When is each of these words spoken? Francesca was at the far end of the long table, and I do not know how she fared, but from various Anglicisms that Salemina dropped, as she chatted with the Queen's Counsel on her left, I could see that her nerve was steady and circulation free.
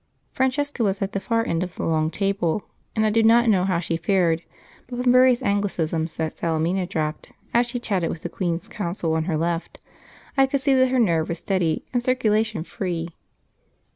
Francesca 0.31 0.83
was 0.83 0.99
at 0.99 1.11
the 1.11 1.19
far 1.19 1.45
end 1.45 1.61
of 1.61 1.75
the 1.75 1.85
long 1.85 2.09
table, 2.09 2.63
and 2.95 3.05
I 3.05 3.11
do 3.11 3.21
not 3.21 3.47
know 3.49 3.65
how 3.65 3.77
she 3.79 3.97
fared, 3.97 4.41
but 4.87 5.03
from 5.03 5.11
various 5.11 5.43
Anglicisms 5.43 6.17
that 6.17 6.35
Salemina 6.39 6.87
dropped, 6.87 7.31
as 7.53 7.67
she 7.67 7.79
chatted 7.79 8.09
with 8.09 8.23
the 8.23 8.27
Queen's 8.29 8.67
Counsel 8.67 9.13
on 9.13 9.25
her 9.25 9.37
left, 9.37 9.79
I 10.35 10.47
could 10.47 10.59
see 10.61 10.73
that 10.73 10.89
her 10.89 10.97
nerve 10.97 11.29
was 11.29 11.37
steady 11.37 11.85
and 11.93 12.01
circulation 12.01 12.63
free. 12.63 13.09